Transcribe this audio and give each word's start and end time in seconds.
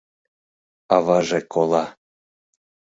Аваже 0.95 1.39
кола. 1.53 1.85